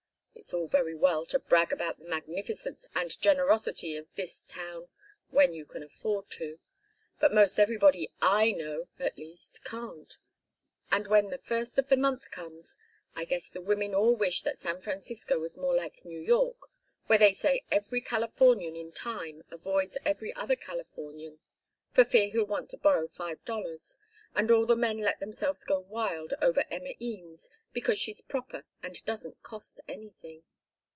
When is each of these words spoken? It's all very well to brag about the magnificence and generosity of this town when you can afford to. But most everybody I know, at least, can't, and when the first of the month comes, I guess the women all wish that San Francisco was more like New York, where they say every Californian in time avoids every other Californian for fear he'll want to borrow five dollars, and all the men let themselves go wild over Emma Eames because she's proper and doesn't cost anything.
It's 0.33 0.55
all 0.55 0.65
very 0.67 0.95
well 0.95 1.23
to 1.27 1.37
brag 1.37 1.71
about 1.71 1.99
the 1.99 2.05
magnificence 2.05 2.89
and 2.95 3.21
generosity 3.21 3.95
of 3.95 4.07
this 4.15 4.41
town 4.41 4.87
when 5.29 5.53
you 5.53 5.65
can 5.67 5.83
afford 5.83 6.31
to. 6.31 6.57
But 7.19 7.31
most 7.31 7.59
everybody 7.59 8.09
I 8.23 8.51
know, 8.51 8.87
at 8.97 9.19
least, 9.19 9.63
can't, 9.63 10.17
and 10.89 11.05
when 11.07 11.29
the 11.29 11.37
first 11.37 11.77
of 11.77 11.89
the 11.89 11.95
month 11.95 12.31
comes, 12.31 12.75
I 13.15 13.23
guess 13.23 13.49
the 13.49 13.61
women 13.61 13.93
all 13.93 14.15
wish 14.15 14.41
that 14.41 14.57
San 14.57 14.81
Francisco 14.81 15.37
was 15.37 15.57
more 15.57 15.75
like 15.75 16.03
New 16.05 16.19
York, 16.21 16.57
where 17.05 17.19
they 17.19 17.33
say 17.33 17.61
every 17.69 18.01
Californian 18.01 18.75
in 18.75 18.91
time 18.91 19.43
avoids 19.51 19.95
every 20.03 20.33
other 20.33 20.55
Californian 20.55 21.37
for 21.93 22.03
fear 22.03 22.31
he'll 22.31 22.45
want 22.47 22.71
to 22.71 22.77
borrow 22.77 23.07
five 23.07 23.45
dollars, 23.45 23.95
and 24.33 24.49
all 24.49 24.65
the 24.65 24.77
men 24.77 24.97
let 24.97 25.19
themselves 25.19 25.63
go 25.65 25.77
wild 25.77 26.33
over 26.41 26.63
Emma 26.71 26.93
Eames 27.01 27.49
because 27.73 27.97
she's 27.97 28.21
proper 28.21 28.63
and 28.81 29.03
doesn't 29.05 29.43
cost 29.43 29.79
anything. 29.89 30.41